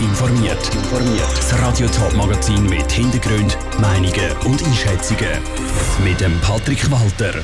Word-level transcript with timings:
informiert. 0.00 0.70
Das 1.36 1.60
Radio 1.60 1.88
Top 1.88 2.14
Magazin 2.14 2.62
mit 2.64 2.90
Hintergrund, 2.90 3.58
Meinungen 3.80 4.32
und 4.44 4.64
Einschätzungen 4.64 5.38
mit 6.04 6.20
dem 6.20 6.38
Patrick 6.40 6.90
Walter. 6.90 7.34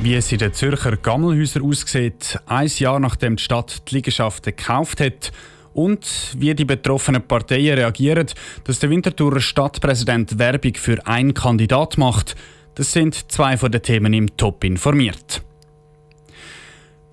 Wie 0.00 0.14
es 0.14 0.30
in 0.30 0.38
den 0.38 0.52
Zürcher 0.52 0.96
Gammelhäusern 0.96 1.64
aussieht, 1.64 2.38
ein 2.46 2.68
Jahr 2.68 3.00
nachdem 3.00 3.36
die 3.36 3.42
Stadt 3.42 3.82
die 3.88 3.96
Liegenschaften 3.96 4.54
gekauft 4.54 5.00
hat 5.00 5.32
und 5.74 6.36
wie 6.36 6.54
die 6.54 6.64
betroffenen 6.64 7.22
Parteien 7.22 7.78
reagieren, 7.78 8.26
dass 8.64 8.78
der 8.78 8.90
Winterthurer 8.90 9.40
Stadtpräsident 9.40 10.38
Werbung 10.38 10.74
für 10.74 11.04
einen 11.06 11.34
Kandidat 11.34 11.98
macht, 11.98 12.36
das 12.74 12.92
sind 12.92 13.30
zwei 13.32 13.56
von 13.56 13.72
den 13.72 13.82
Themen 13.82 14.12
im 14.12 14.36
Top 14.36 14.62
informiert. 14.62 15.42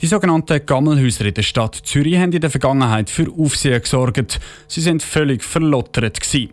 Die 0.01 0.07
sogenannten 0.07 0.65
Gammelhäuser 0.65 1.25
in 1.25 1.33
der 1.33 1.41
Stadt 1.41 1.75
Zürich 1.75 2.17
haben 2.17 2.33
in 2.33 2.41
der 2.41 2.49
Vergangenheit 2.49 3.09
für 3.09 3.31
Aufsehen 3.31 3.81
gesorgt. 3.81 4.41
Sie 4.67 4.81
sind 4.81 5.01
völlig 5.01 5.41
verlottert. 5.41 6.19
Gewesen. 6.19 6.49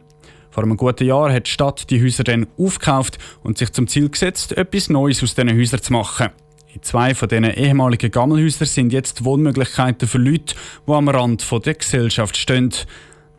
Vor 0.50 0.62
einem 0.62 0.76
guten 0.76 1.04
Jahr 1.04 1.32
hat 1.32 1.46
die 1.46 1.50
Stadt 1.50 1.90
die 1.90 2.00
Häuser 2.00 2.22
dann 2.22 2.46
aufgekauft 2.56 3.18
und 3.42 3.58
sich 3.58 3.72
zum 3.72 3.88
Ziel 3.88 4.08
gesetzt, 4.08 4.56
etwas 4.56 4.90
Neues 4.90 5.22
aus 5.24 5.34
diesen 5.34 5.58
Häusern 5.58 5.82
zu 5.82 5.92
machen. 5.92 6.28
In 6.72 6.82
zwei 6.82 7.14
von 7.16 7.28
diesen 7.28 7.44
ehemaligen 7.44 8.10
Gammelhäusern 8.12 8.68
sind 8.68 8.92
jetzt 8.92 9.24
Wohnmöglichkeiten 9.24 10.06
für 10.06 10.18
Leute, 10.18 10.54
die 10.86 10.92
am 10.92 11.08
Rand 11.08 11.44
der 11.66 11.74
Gesellschaft 11.74 12.36
stehen. 12.36 12.72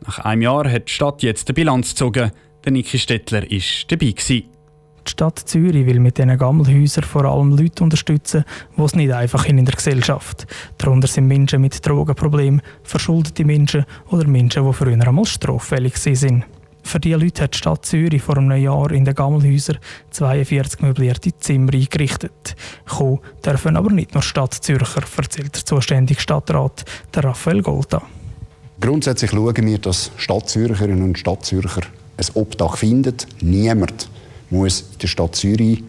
Nach 0.06 0.20
einem 0.20 0.42
Jahr 0.42 0.70
hat 0.70 0.90
die 0.90 0.94
Stadt 0.94 1.24
jetzt 1.24 1.48
eine 1.48 1.54
Bilanz 1.54 1.92
gezogen. 1.92 2.32
Der 2.66 2.72
Niki 2.74 3.00
Stettler 3.00 3.44
war 3.44 3.60
dabei. 3.88 4.12
Gewesen. 4.12 4.53
Die 5.06 5.12
Stadt 5.12 5.40
Zürich 5.40 5.86
will 5.86 6.00
mit 6.00 6.18
diesen 6.18 6.38
Gammelhäusern 6.38 7.04
vor 7.04 7.26
allem 7.26 7.58
Leute 7.58 7.84
unterstützen, 7.84 8.46
die 8.78 8.82
es 8.82 8.96
nicht 8.96 9.12
einfach 9.12 9.46
in 9.46 9.64
der 9.64 9.76
Gesellschaft. 9.76 10.48
Darunter 10.78 11.08
sind 11.08 11.28
Menschen 11.28 11.62
mit 11.62 11.86
Drogenproblemen, 11.86 12.62
verschuldete 12.84 13.44
Menschen 13.44 13.86
oder 14.10 14.28
Menschen, 14.28 14.66
die 14.66 14.74
früher 14.74 15.08
einmal 15.08 15.26
straffällig 15.26 15.98
sind. 15.98 16.46
Für 16.84 17.00
diese 17.00 17.18
Leute 17.18 17.44
hat 17.44 17.54
die 17.54 17.58
Stadt 17.58 17.86
Zürich 17.86 18.22
vor 18.22 18.38
einem 18.38 18.62
Jahr 18.62 18.92
in 18.92 19.06
den 19.06 19.16
Gammelhäusern 19.16 19.80
42 20.12 20.82
möblierte 20.82 21.32
Zimmer 21.40 21.74
eingerichtet. 21.74 22.56
Kommen 22.88 23.20
dürfen 23.46 23.78
aber 23.78 23.90
nicht 23.90 24.14
nur 24.14 24.22
Stadtzürcher, 24.22 25.02
erzählt 25.18 25.56
der 25.56 25.66
zuständige 25.66 26.22
Stadtrat, 26.22 26.84
Raphael 27.16 27.62
Golta. 27.62 28.02
Grundsätzlich 28.80 29.32
schauen 29.32 29.66
wir, 29.66 29.78
dass 29.78 30.12
Stadtzürcherinnen 30.18 31.04
und 31.04 31.18
Stadtzürcher 31.18 31.82
ein 32.18 32.26
Obdach 32.34 32.78
finden. 32.78 33.16
Niemand 33.42 34.10
muss 34.50 34.82
in 34.82 34.98
der 35.02 35.08
Stadt 35.08 35.36
Zürich 35.36 35.84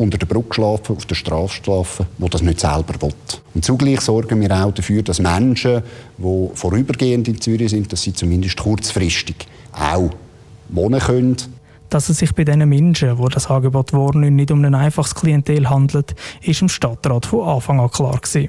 unter 0.00 0.16
der 0.16 0.26
Brücke 0.26 0.54
schlafen, 0.54 0.96
auf 0.96 1.04
der 1.04 1.14
Straße 1.14 1.62
schlafen, 1.62 2.06
wo 2.16 2.28
das 2.28 2.40
nicht 2.40 2.60
selber 2.60 2.94
will. 3.00 3.12
Und 3.54 3.64
zugleich 3.64 4.00
sorgen 4.00 4.40
wir 4.40 4.50
auch 4.50 4.72
dafür, 4.72 5.02
dass 5.02 5.18
Menschen, 5.18 5.82
die 6.16 6.48
vorübergehend 6.54 7.28
in 7.28 7.40
Zürich 7.40 7.70
sind, 7.70 7.92
dass 7.92 8.02
sie 8.02 8.14
zumindest 8.14 8.56
kurzfristig 8.56 9.36
auch 9.72 10.10
wohnen 10.70 11.00
können. 11.00 11.36
Dass 11.90 12.08
es 12.08 12.18
sich 12.18 12.32
bei 12.34 12.44
den 12.44 12.66
Menschen, 12.68 13.18
wo 13.18 13.28
das 13.28 13.48
Angebot 13.48 13.92
wahrnehmen, 13.92 14.36
nicht 14.36 14.50
um 14.52 14.64
ein 14.64 14.74
einfaches 14.74 15.14
Klientel 15.14 15.68
handelt, 15.68 16.14
ist 16.40 16.62
im 16.62 16.68
Stadtrat 16.68 17.26
von 17.26 17.46
Anfang 17.46 17.80
an 17.80 17.90
klar 17.90 18.18
gewesen. 18.18 18.48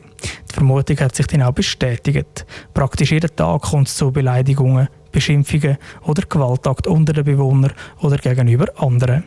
Die 0.50 0.54
Vermutung 0.54 1.00
hat 1.00 1.16
sich 1.16 1.28
dann 1.28 1.42
auch 1.42 1.52
bestätigt. 1.52 2.46
Praktisch 2.74 3.12
jeden 3.12 3.36
Tag 3.36 3.64
kommt 3.64 3.88
es 3.88 3.96
zu 3.96 4.12
Beleidigungen, 4.12 4.88
Beschimpfungen 5.12 5.78
oder 6.06 6.24
Gewaltakt 6.28 6.88
unter 6.88 7.14
den 7.14 7.26
Bewohnern 7.26 7.74
oder 8.02 8.18
gegenüber 8.18 8.68
anderen. 8.78 9.24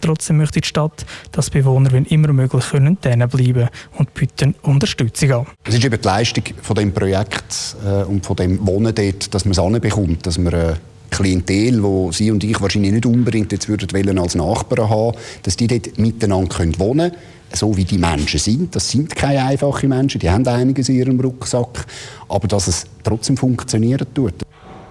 Trotzdem 0.00 0.38
möchte 0.38 0.60
die 0.60 0.66
Stadt, 0.66 1.04
dass 1.32 1.50
Bewohner, 1.50 1.92
wenn 1.92 2.04
immer 2.06 2.32
möglich, 2.32 2.64
können 2.70 2.96
bleiben 2.96 3.28
können 3.30 3.68
und 3.96 4.14
bieten 4.14 4.54
Unterstützung 4.62 5.32
an. 5.32 5.46
Es 5.64 5.74
ist 5.74 5.84
eben 5.84 6.00
die 6.00 6.06
Leistung 6.06 6.44
von 6.62 6.76
dem 6.76 6.92
Projekt 6.92 7.76
äh, 7.84 8.04
und 8.04 8.24
von 8.24 8.36
dem 8.36 8.66
Wohnen 8.66 8.94
dort, 8.94 9.32
dass 9.34 9.44
man 9.44 9.52
es 9.52 9.58
anbekommt, 9.58 10.26
dass 10.26 10.38
man 10.38 10.52
äh, 10.52 10.74
Klientel, 11.10 11.82
wo 11.82 12.12
Sie 12.12 12.30
und 12.30 12.44
ich 12.44 12.60
wahrscheinlich 12.60 12.92
nicht 12.92 13.06
unbedingt 13.06 13.50
jetzt 13.52 13.68
würden 13.68 13.90
wollen 13.92 14.18
als 14.18 14.34
Nachbarn 14.34 14.88
haben, 14.88 15.16
dass 15.42 15.56
die 15.56 15.66
dort 15.66 15.98
miteinander 15.98 16.58
wohnen 16.78 17.10
können, 17.10 17.22
so 17.52 17.76
wie 17.76 17.84
die 17.84 17.98
Menschen 17.98 18.38
sind. 18.38 18.76
Das 18.76 18.90
sind 18.90 19.14
keine 19.16 19.44
einfachen 19.44 19.88
Menschen, 19.88 20.20
die 20.20 20.30
haben 20.30 20.46
einiges 20.46 20.88
in 20.88 20.96
ihrem 20.96 21.18
Rucksack, 21.18 21.86
aber 22.28 22.46
dass 22.46 22.68
es 22.68 22.84
trotzdem 23.02 23.36
funktionieren 23.36 24.06
tut. 24.14 24.34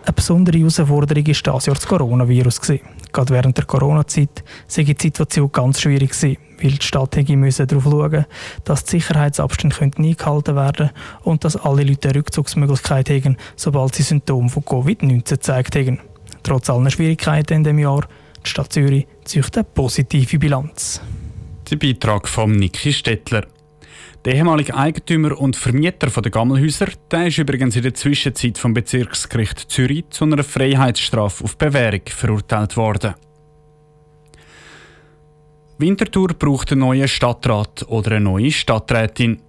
Eine 0.07 0.13
besondere 0.13 0.57
Herausforderung 0.57 1.09
war 1.09 1.53
das 1.53 1.65
Jahr 1.65 1.75
das 1.75 1.85
Coronavirus. 1.85 2.61
Gerade 2.61 3.33
während 3.33 3.57
der 3.57 3.65
Corona-Zeit 3.65 4.41
sei 4.65 4.83
die 4.83 4.95
Situation 4.97 5.51
ganz 5.51 5.81
schwierig 5.81 6.13
weil 6.23 6.69
die 6.69 6.81
Stadt 6.81 7.17
darauf 7.17 7.83
schauen 7.83 8.25
dass 8.63 8.85
die 8.85 8.91
Sicherheitsabstände 8.91 9.75
eingehalten 9.81 10.55
werden 10.55 10.91
und 11.23 11.43
dass 11.43 11.57
alle 11.57 11.83
Leute 11.83 12.07
eine 12.07 12.19
Rückzugsmöglichkeit 12.19 13.09
haben, 13.09 13.35
sobald 13.57 13.95
sie 13.95 14.03
Symptome 14.03 14.47
von 14.47 14.63
Covid-19 14.63 15.29
gezeigt 15.29 15.75
haben. 15.75 15.99
Trotz 16.41 16.69
aller 16.69 16.89
Schwierigkeiten 16.89 17.55
in 17.55 17.63
diesem 17.65 17.79
Jahr, 17.79 18.07
die 18.45 18.49
Stadt 18.49 18.71
Zürich 18.71 19.07
zieht 19.25 19.57
eine 19.57 19.65
positive 19.65 20.39
Bilanz. 20.39 21.01
Der 21.69 21.75
Beitrag 21.75 22.29
von 22.29 22.53
Niki 22.53 22.93
Stettler. 22.93 23.45
Der 24.27 24.35
ehemalige 24.35 24.75
Eigentümer 24.75 25.39
und 25.39 25.55
Vermieter 25.55 26.09
der 26.09 26.31
Gammelhäuser 26.31 26.87
der 27.09 27.27
ist 27.27 27.37
übrigens 27.37 27.77
in 27.77 27.83
der 27.83 27.93
Zwischenzeit 27.93 28.57
vom 28.57 28.73
Bezirksgericht 28.73 29.71
Zürich 29.71 30.03
zu 30.09 30.25
einer 30.25 30.43
Freiheitsstrafe 30.43 31.45
auf 31.45 31.57
Bewährung 31.57 32.01
verurteilt 32.07 32.75
worden. 32.75 33.13
Winterthur 35.77 36.33
braucht 36.37 36.73
einen 36.73 36.81
neuen 36.81 37.07
Stadtrat 37.07 37.85
oder 37.87 38.17
eine 38.17 38.25
neue 38.25 38.51
Stadträtin. 38.51 39.39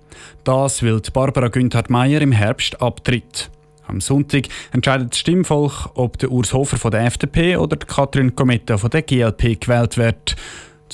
Das, 0.44 0.80
weil 0.84 1.00
Barbara 1.12 1.48
Günthard-Meyer 1.48 2.20
im 2.20 2.30
Herbst 2.30 2.80
abtritt. 2.80 3.50
Am 3.88 4.00
Sonntag 4.00 4.46
entscheidet 4.70 5.10
das 5.10 5.18
Stimmvolk, 5.18 5.90
ob 5.94 6.18
der 6.18 6.30
Urs 6.30 6.52
Hofer 6.52 6.76
von 6.76 6.92
der 6.92 7.04
FDP 7.04 7.56
oder 7.56 7.76
Katrin 7.78 8.36
Kometa 8.36 8.78
von 8.78 8.90
der 8.90 9.02
GLP 9.02 9.60
gewählt 9.60 9.96
wird. 9.96 10.36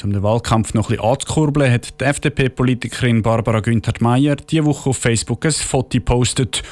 Um 0.02 0.12
den 0.12 0.22
Wahlkampf 0.22 0.74
noch 0.74 0.90
ein 0.90 0.96
bisschen 0.96 1.10
anzukurbeln, 1.10 1.72
hat 1.72 2.00
die 2.00 2.04
FDP-Politikerin 2.04 3.22
Barbara 3.22 3.60
Günthert-Meyer 3.60 4.36
diese 4.36 4.64
Woche 4.64 4.90
auf 4.90 4.98
Facebook 4.98 5.44
ein 5.44 5.52
Foto 5.52 5.88
gepostet. 5.90 6.62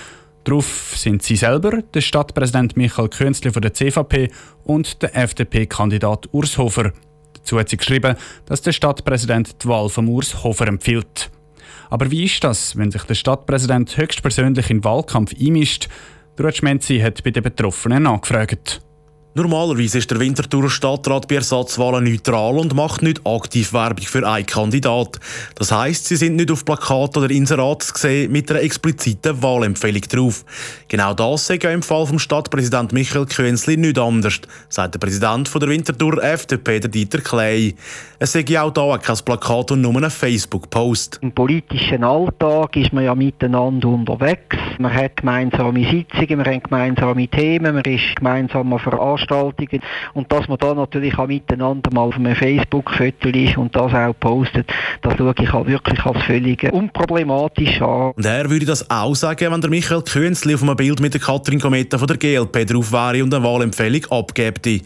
Darauf 0.44 0.94
sind 0.96 1.22
sie 1.22 1.36
selber, 1.36 1.82
der 1.94 2.00
Stadtpräsident 2.00 2.76
Michael 2.76 3.08
Künzli 3.08 3.52
von 3.52 3.62
der 3.62 3.74
CVP 3.74 4.30
und 4.64 5.02
der 5.02 5.16
FDP-Kandidat 5.16 6.28
Urs 6.32 6.58
Hofer. 6.58 6.92
Dazu 7.34 7.58
hat 7.58 7.68
sie 7.68 7.76
geschrieben, 7.76 8.16
dass 8.46 8.62
der 8.62 8.72
Stadtpräsident 8.72 9.62
die 9.62 9.68
Wahl 9.68 9.88
von 9.88 10.08
Urs 10.08 10.42
Hofer 10.42 10.66
empfiehlt. 10.66 11.30
Aber 11.90 12.10
wie 12.10 12.24
ist 12.24 12.42
das, 12.42 12.76
wenn 12.76 12.90
sich 12.90 13.02
der 13.04 13.14
Stadtpräsident 13.14 13.96
höchstpersönlich 13.96 14.70
in 14.70 14.78
den 14.78 14.84
Wahlkampf 14.84 15.32
einmischt? 15.38 15.88
Rutschmenzi 16.40 16.98
hat 16.98 17.22
bei 17.22 17.30
den 17.30 17.42
Betroffenen 17.42 18.04
nachgefragt. 18.04 18.82
Normalerweise 19.34 19.96
ist 19.96 20.10
der 20.10 20.20
Winterthurer 20.20 20.68
Stadtrat 20.68 21.26
bei 21.26 21.36
Ersatzwahlen 21.36 22.04
neutral 22.04 22.58
und 22.58 22.74
macht 22.74 23.00
nicht 23.00 23.26
aktiv 23.26 23.72
Werbung 23.72 24.04
für 24.04 24.28
einen 24.28 24.44
Kandidat. 24.44 25.18
Das 25.54 25.72
heißt, 25.72 26.04
sie 26.04 26.16
sind 26.16 26.36
nicht 26.36 26.50
auf 26.50 26.66
Plakat 26.66 27.16
oder 27.16 27.30
Inserat 27.30 27.82
zu 27.82 27.96
sehen 27.96 28.30
mit 28.30 28.50
einer 28.50 28.60
expliziten 28.60 29.42
Wahlempfehlung 29.42 30.02
drauf. 30.02 30.44
Genau 30.86 31.14
das 31.14 31.46
sehe 31.46 31.56
im 31.56 31.82
Fall 31.82 32.06
vom 32.06 32.18
Stadtpräsident 32.18 32.92
Michael 32.92 33.24
Könzli 33.24 33.78
nicht 33.78 33.98
anders, 33.98 34.38
sagt 34.68 34.96
der 34.96 34.98
Präsident 34.98 35.50
der 35.54 35.68
Winterthur 35.68 36.22
FDP, 36.22 36.80
der 36.80 36.90
Dieter 36.90 37.22
Klei. 37.22 37.74
Es 38.18 38.32
sehe 38.32 38.62
auch 38.62 38.70
da 38.70 38.98
kein 38.98 39.16
Plakat 39.24 39.70
und 39.70 39.80
nur 39.80 39.96
einen 39.96 40.10
Facebook-Post. 40.10 41.20
Im 41.22 41.32
politischen 41.32 42.04
Alltag 42.04 42.76
ist 42.76 42.92
man 42.92 43.04
ja 43.04 43.14
miteinander 43.14 43.88
unterwegs. 43.88 44.58
Man 44.82 44.92
hat 44.92 45.16
gemeinsame 45.18 45.84
Sitzungen, 45.84 46.38
man 46.38 46.46
hat 46.46 46.64
gemeinsame 46.64 47.28
Themen, 47.28 47.74
man 47.74 47.84
ist 47.84 48.16
gemeinsam 48.16 48.72
auf 48.72 48.82
Veranstaltungen 48.82 49.80
und 50.14 50.32
dass 50.32 50.48
man 50.48 50.58
da 50.58 50.74
natürlich 50.74 51.16
auch 51.16 51.28
miteinander 51.28 51.90
mal 51.92 52.02
auf 52.02 52.16
einem 52.16 52.34
Facebook-Foto 52.34 53.28
ist 53.28 53.56
und 53.56 53.76
das 53.76 53.94
auch 53.94 54.12
postet, 54.18 54.68
das 55.02 55.16
schaue 55.16 55.34
ich 55.40 55.54
auch 55.54 55.66
wirklich 55.66 56.04
als 56.04 56.22
völlig 56.24 56.64
unproblematisch 56.72 57.80
an. 57.80 58.12
Und 58.16 58.26
er 58.26 58.50
würde 58.50 58.66
das 58.66 58.90
auch 58.90 59.14
sagen, 59.14 59.52
wenn 59.52 59.60
der 59.60 59.70
Michael 59.70 60.02
Künzli 60.02 60.54
auf 60.54 60.62
einem 60.62 60.74
Bild 60.74 61.00
mit 61.00 61.14
der 61.14 61.20
Katrin 61.20 61.60
Kometa 61.60 61.96
von 61.96 62.08
der 62.08 62.16
GLP 62.16 62.66
drauf 62.66 62.90
wäre 62.92 63.22
und 63.22 63.32
eine 63.32 63.44
Wahlempfehlung 63.44 64.04
abgäbe. 64.10 64.80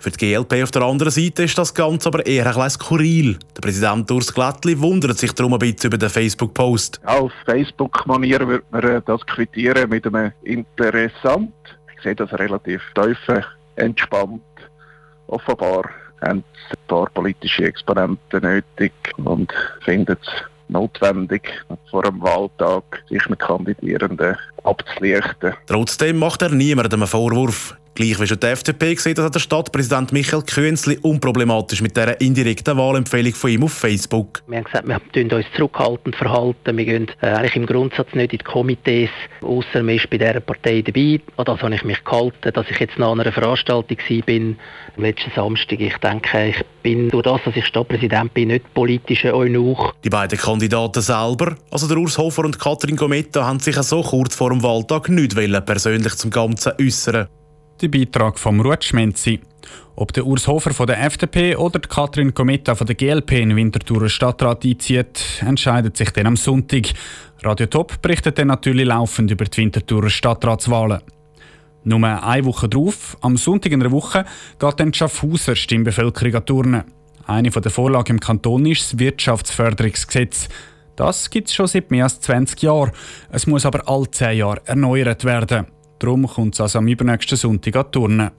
Für 0.00 0.10
die 0.10 0.32
GLP 0.32 0.62
auf 0.62 0.70
der 0.70 0.82
anderen 0.82 1.10
Seite 1.10 1.42
ist 1.42 1.58
das 1.58 1.74
Ganze 1.74 2.08
aber 2.08 2.24
eher 2.24 2.56
ein 2.56 2.70
skurril. 2.70 3.36
Der 3.56 3.62
Präsident 3.62 4.08
Urs 4.10 4.32
Glättli 4.32 4.78
wundert 4.80 5.18
sich 5.18 5.32
darum 5.32 5.54
ein 5.54 5.58
bisschen 5.58 5.88
über 5.88 5.98
den 5.98 6.08
Facebook-Post. 6.08 7.00
Auf 7.04 7.32
Facebook-Manier 7.44 8.46
würde 8.46 8.64
man 8.70 8.82
äh, 8.84 9.02
das 9.04 9.26
quittieren 9.26 9.90
mit 9.90 10.06
einem 10.06 10.32
interessant. 10.44 11.52
Ich 11.96 12.02
sehe 12.02 12.14
das 12.14 12.32
relativ 12.32 12.80
tief 12.94 13.18
entspannt. 13.74 14.42
Offenbar 15.26 15.90
haben 16.20 16.44
ein 16.70 16.78
paar 16.86 17.10
politische 17.10 17.64
Exponenten 17.64 18.42
nötig 18.42 18.92
und 19.16 19.52
finden 19.84 20.16
es 20.20 20.28
notwendig, 20.68 21.50
vor 21.90 22.02
dem 22.02 22.20
Wahltag 22.20 23.02
sich 23.08 23.28
mit 23.28 23.38
Kandidierenden 23.38 24.36
abzulichten. 24.64 25.54
Trotzdem 25.66 26.18
macht 26.18 26.42
er 26.42 26.50
niemandem 26.50 27.00
einen 27.00 27.08
Vorwurf. 27.08 27.74
Gleich 27.98 28.20
wie 28.20 28.28
schon 28.28 28.38
die 28.38 28.46
FDP 28.46 28.94
sieht 28.94 29.18
das 29.18 29.32
der 29.32 29.40
Stadtpräsident 29.40 30.12
Michael 30.12 30.42
Künzli 30.42 30.98
unproblematisch 31.02 31.82
mit 31.82 31.96
dieser 31.96 32.20
indirekten 32.20 32.76
Wahlempfehlung 32.78 33.34
von 33.34 33.50
ihm 33.50 33.64
auf 33.64 33.72
Facebook. 33.72 34.40
Wir 34.46 34.58
haben 34.58 34.64
gesagt, 34.66 34.86
wir 34.86 35.00
tun 35.12 35.36
uns 35.36 35.46
zurückhaltend 35.56 36.14
verhalten. 36.14 36.76
Wir 36.76 36.84
gehen 36.84 37.10
äh, 37.20 37.26
eigentlich 37.26 37.56
im 37.56 37.66
Grundsatz 37.66 38.14
nicht 38.14 38.32
in 38.32 38.38
die 38.38 38.44
Komitees, 38.44 39.10
außer 39.42 39.82
man 39.82 39.96
ist 39.96 40.08
bei 40.10 40.18
dieser 40.18 40.38
Partei 40.38 40.82
dabei. 40.82 41.20
An 41.38 41.44
das 41.46 41.60
habe 41.60 41.74
ich 41.74 41.82
mich 41.82 42.04
gehalten, 42.04 42.52
dass 42.54 42.70
ich 42.70 42.78
jetzt 42.78 43.00
nach 43.00 43.10
einer 43.10 43.32
Veranstaltung 43.32 43.98
bin, 44.24 44.58
letzten 44.96 45.32
Samstag. 45.34 45.80
Ich 45.80 45.96
denke, 45.96 46.50
ich 46.50 46.64
bin 46.84 47.08
durch 47.08 47.24
das, 47.24 47.40
dass 47.46 47.56
ich 47.56 47.66
Stadtpräsident 47.66 48.32
bin, 48.32 48.46
nicht 48.46 48.74
politischer 48.74 49.34
Eunuch. 49.34 49.92
Die 50.04 50.10
beiden 50.10 50.38
Kandidaten 50.38 51.02
selber, 51.02 51.56
also 51.72 51.88
der 51.88 51.96
Urs 51.96 52.16
Hofer 52.16 52.44
und 52.44 52.60
Katrin 52.60 52.94
Gometta, 52.94 53.44
haben 53.44 53.58
sich 53.58 53.74
so 53.78 54.02
kurz 54.02 54.36
vor 54.36 54.50
dem 54.50 54.62
Wahltag 54.62 55.08
nicht 55.08 55.34
persönlich 55.66 56.14
zum 56.14 56.30
Ganzen 56.30 56.74
äußern. 56.80 57.26
Der 57.80 57.86
Beitrag 57.86 58.40
vom 58.40 58.60
Ruth 58.60 58.82
Schmenzi. 58.82 59.38
Ob 59.94 60.12
der 60.12 60.26
Urs 60.26 60.48
Hofer 60.48 60.74
von 60.74 60.88
der 60.88 61.00
FDP 61.00 61.54
oder 61.54 61.78
die 61.78 61.88
Katrin 61.88 62.34
Kometa 62.34 62.74
von 62.74 62.88
der 62.88 62.96
GLP 62.96 63.32
in 63.32 63.54
Winterthur 63.54 64.08
Stadtrat 64.08 64.64
einzieht, 64.64 65.22
entscheidet 65.46 65.96
sich 65.96 66.10
dann 66.10 66.26
am 66.26 66.34
Sonntag. 66.34 66.88
Radio 67.44 67.66
Top 67.66 68.02
berichtet 68.02 68.36
dann 68.36 68.48
natürlich 68.48 68.84
laufend 68.84 69.30
über 69.30 69.44
die 69.44 69.58
Winterthurer 69.58 70.10
Stadtratswahlen. 70.10 71.02
Nur 71.84 72.02
eine 72.02 72.44
Woche 72.44 72.68
drauf, 72.68 73.16
am 73.20 73.36
Sonntag 73.36 73.70
in 73.70 73.80
einer 73.80 73.92
Woche, 73.92 74.24
geht 74.58 74.80
dann 74.80 74.90
die 74.90 74.98
Schaffhauser 74.98 75.54
Stimmbevölkerung 75.54 76.34
an 76.34 76.46
Turnen. 76.46 76.84
Eine 77.26 77.50
der 77.50 77.70
Vorlagen 77.70 78.14
im 78.14 78.20
Kanton 78.20 78.66
ist 78.66 78.92
das 78.92 78.98
Wirtschaftsförderungsgesetz. 78.98 80.48
Das 80.96 81.30
gibt 81.30 81.46
es 81.46 81.54
schon 81.54 81.68
seit 81.68 81.92
mehr 81.92 82.04
als 82.04 82.20
20 82.22 82.60
Jahren. 82.60 82.90
Es 83.30 83.46
muss 83.46 83.64
aber 83.64 83.88
alle 83.88 84.10
10 84.10 84.36
Jahre 84.36 84.62
erneuert 84.64 85.24
werden. 85.24 85.77
Darum 85.98 86.26
kommt 86.26 86.54
es 86.54 86.60
also 86.60 86.78
am 86.78 86.88
übernächsten 86.88 87.36
Sonntag 87.36 87.76
an 87.76 87.92
Turnen. 87.92 88.30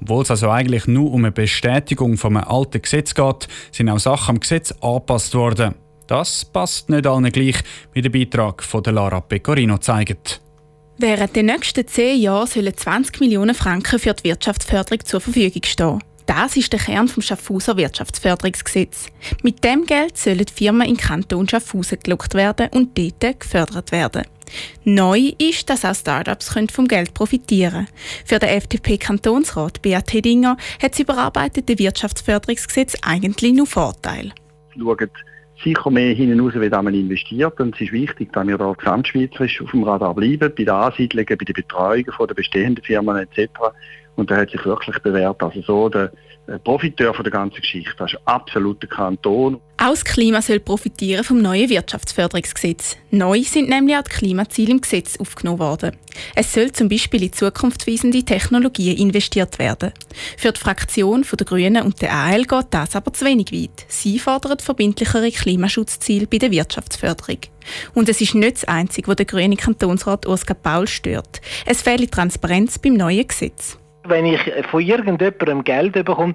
Obwohl 0.00 0.22
es 0.22 0.30
also 0.30 0.50
eigentlich 0.50 0.86
nur 0.86 1.12
um 1.12 1.24
eine 1.24 1.32
Bestätigung 1.32 2.16
von 2.16 2.36
einem 2.36 2.48
alten 2.48 2.82
Gesetz 2.82 3.14
geht, 3.14 3.48
sind 3.70 3.88
auch 3.88 3.98
Sachen 3.98 4.36
am 4.36 4.40
Gesetz 4.40 4.72
angepasst 4.80 5.34
worden. 5.34 5.74
Das 6.06 6.44
passt 6.44 6.90
nicht 6.90 7.06
allen 7.06 7.30
gleich, 7.30 7.56
wie 7.92 8.02
der 8.02 8.10
Beitrag 8.10 8.62
von 8.62 8.82
Lara 8.84 9.20
Pecorino 9.20 9.78
zeigt. 9.78 10.40
Während 10.98 11.34
den 11.34 11.46
nächsten 11.46 11.86
zehn 11.86 12.20
Jahren 12.20 12.46
sollen 12.46 12.76
20 12.76 13.20
Millionen 13.20 13.54
Franken 13.54 13.98
für 13.98 14.12
die 14.14 14.24
Wirtschaftsförderung 14.24 15.04
zur 15.04 15.20
Verfügung 15.20 15.62
stehen. 15.64 15.98
Das 16.26 16.56
ist 16.56 16.72
der 16.72 16.80
Kern 16.80 17.06
des 17.06 17.24
Schaffhauser 17.24 17.76
Wirtschaftsförderungsgesetz. 17.76 19.06
Mit 19.42 19.64
dem 19.64 19.86
Geld 19.86 20.16
sollen 20.16 20.46
Firmen 20.46 20.88
in 20.88 20.96
Kanton 20.96 21.48
Schaffhausen 21.48 21.98
gelockt 22.02 22.34
werden 22.34 22.68
und 22.72 22.96
dort 22.96 23.40
gefördert 23.40 23.92
werden. 23.92 24.22
Neu 24.84 25.32
ist, 25.38 25.70
dass 25.70 25.84
auch 25.84 25.94
Startups 25.94 26.54
vom 26.70 26.86
Geld 26.86 27.14
profitieren 27.14 27.86
können. 27.86 27.88
Für 28.24 28.38
den 28.38 28.50
FDP-Kantonsrat 28.50 29.80
Beat 29.82 30.12
Hedinger 30.12 30.56
hat 30.82 30.92
das 30.92 31.00
überarbeitete 31.00 31.78
Wirtschaftsförderungsgesetz 31.78 32.96
eigentlich 33.02 33.54
nur 33.54 33.66
Vorteile. 33.66 34.32
Schaut 34.76 35.10
sicher 35.62 35.90
mehr 35.90 36.14
hinten 36.14 36.40
raus, 36.40 36.54
wie 36.54 36.68
man 36.68 36.94
investiert. 36.94 37.60
Und 37.60 37.74
es 37.74 37.82
ist 37.82 37.92
wichtig, 37.92 38.32
dass 38.32 38.46
wir 38.46 38.58
da 38.58 38.72
gesamtschweizerisch 38.72 39.62
auf 39.62 39.70
dem 39.70 39.84
Radar 39.84 40.14
bleiben, 40.14 40.52
bei 40.56 40.64
den 40.64 40.70
Ansiedlungen, 40.70 41.38
bei 41.38 41.44
der 41.44 41.52
Betreuung 41.52 42.04
der 42.04 42.34
bestehenden 42.34 42.84
Firmen 42.84 43.16
etc. 43.16 43.50
Und 44.16 44.30
da 44.30 44.36
hat 44.36 44.50
sich 44.50 44.64
wirklich 44.64 44.98
bewährt. 44.98 45.42
Also 45.42 45.62
so 45.62 45.88
der 45.88 46.12
Profiteur 46.64 47.14
von 47.14 47.24
der 47.24 47.32
ganzen 47.32 47.60
Geschichte. 47.60 47.94
Das 47.98 48.12
ist 48.12 48.20
absolut 48.24 48.82
der 48.82 48.88
Kanton. 48.88 49.60
Auch 49.78 49.90
das 49.90 50.04
Klima 50.04 50.42
soll 50.42 50.60
profitieren 50.60 51.24
vom 51.24 51.40
neuen 51.40 51.70
Wirtschaftsförderungsgesetz. 51.70 52.96
Neu 53.10 53.42
sind 53.42 53.68
nämlich 53.68 53.96
auch 53.96 54.02
die 54.02 54.10
Klimaziele 54.10 54.72
im 54.72 54.80
Gesetz 54.80 55.18
aufgenommen 55.18 55.60
worden. 55.60 55.96
Es 56.34 56.52
soll 56.52 56.72
zum 56.72 56.88
Beispiel 56.88 57.22
in 57.22 57.32
zukunftsweisende 57.32 58.22
Technologien 58.24 58.98
investiert 58.98 59.58
werden. 59.58 59.92
Für 60.36 60.52
die 60.52 60.60
Fraktion 60.60 61.24
der 61.32 61.46
Grünen 61.46 61.84
und 61.84 62.02
der 62.02 62.12
AL 62.12 62.44
geht 62.44 62.66
das 62.70 62.96
aber 62.96 63.12
zu 63.12 63.24
wenig 63.24 63.52
weit. 63.52 63.86
Sie 63.88 64.18
fordern 64.18 64.58
verbindlichere 64.58 65.30
Klimaschutzziele 65.30 66.26
bei 66.26 66.38
der 66.38 66.50
Wirtschaftsförderung. 66.50 67.38
Und 67.94 68.08
es 68.08 68.20
ist 68.20 68.34
nicht 68.34 68.56
das 68.56 68.64
Einzige, 68.64 69.08
was 69.08 69.16
der 69.16 69.26
grüne 69.26 69.56
Kantonsrat 69.56 70.26
Oskar 70.26 70.56
Paul 70.56 70.86
stört. 70.86 71.40
Es 71.66 71.82
fehlt 71.82 72.12
Transparenz 72.12 72.78
beim 72.78 72.94
neuen 72.94 73.26
Gesetz. 73.26 73.78
Wenn 74.04 74.26
ich 74.26 74.40
von 74.70 74.82
irgendjemandem 74.82 75.64
Geld 75.64 75.92
bekomme, 75.92 76.34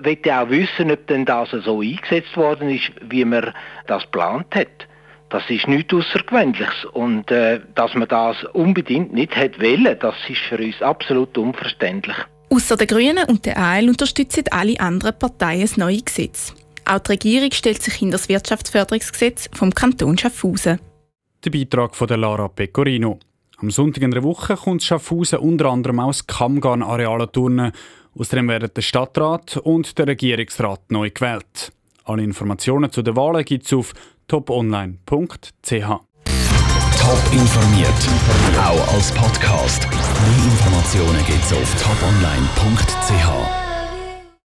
will 0.00 0.18
ich 0.22 0.32
auch 0.32 0.48
wissen, 0.50 0.90
ob 0.90 1.06
denn 1.08 1.24
das 1.24 1.50
so 1.50 1.80
eingesetzt 1.80 2.36
worden 2.36 2.70
ist, 2.70 2.92
wie 3.08 3.24
man 3.24 3.52
das 3.86 4.04
geplant 4.04 4.54
hat. 4.54 4.86
Das 5.30 5.42
ist 5.50 5.68
nichts 5.68 5.92
Außergewöhnliches. 5.92 6.86
Und 6.92 7.30
äh, 7.30 7.60
dass 7.74 7.94
man 7.94 8.08
das 8.08 8.44
unbedingt 8.52 9.12
nicht 9.12 9.36
hat 9.36 9.60
wollen, 9.60 9.96
das 10.00 10.14
ist 10.28 10.40
für 10.48 10.58
uns 10.58 10.80
absolut 10.80 11.36
unverständlich. 11.36 12.16
Außer 12.50 12.76
der 12.76 12.86
Grünen 12.86 13.24
und 13.28 13.44
der 13.44 13.58
AL 13.58 13.88
unterstützen 13.88 14.44
alle 14.50 14.80
anderen 14.80 15.18
Parteien 15.18 15.62
das 15.62 15.76
neue 15.76 16.00
Gesetz. 16.00 16.54
Auch 16.86 17.00
die 17.00 17.12
Regierung 17.12 17.52
stellt 17.52 17.82
sich 17.82 17.94
hinter 17.94 18.12
das 18.12 18.30
Wirtschaftsförderungsgesetz 18.30 19.50
vom 19.52 19.74
Kanton 19.74 20.16
Schaffhausen. 20.16 20.80
Der 21.44 21.50
Beitrag 21.50 21.94
von 21.94 22.08
der 22.08 22.16
Lara 22.16 22.48
Pecorino. 22.48 23.18
Am 23.60 23.72
Sonntag 23.72 24.04
in 24.04 24.12
der 24.12 24.22
Woche 24.22 24.54
kommt 24.54 24.84
Schaffhausen 24.84 25.40
unter 25.40 25.66
anderem 25.66 25.98
aus 25.98 26.28
Kammgarn-Arealen 26.28 27.32
turnen. 27.32 27.72
Außerdem 28.16 28.46
werden 28.48 28.70
der 28.74 28.82
Stadtrat 28.82 29.56
und 29.56 29.98
der 29.98 30.06
Regierungsrat 30.06 30.92
neu 30.92 31.10
gewählt. 31.10 31.72
Alle 32.04 32.22
Informationen 32.22 32.92
zu 32.92 33.02
den 33.02 33.16
Wahlen 33.16 33.44
gibt 33.44 33.66
es 33.66 33.72
auf 33.72 33.94
toponline.ch. 34.28 35.70
Top 35.70 37.22
informiert, 37.32 38.08
auch 38.62 38.94
als 38.94 39.10
Podcast. 39.12 39.88
Mehr 39.90 40.44
Informationen 40.52 41.26
gibt 41.26 41.42
es 41.42 41.52
auf 41.52 41.82
toponline.ch. 41.82 43.67